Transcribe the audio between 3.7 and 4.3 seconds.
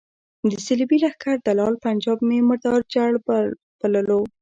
بللو.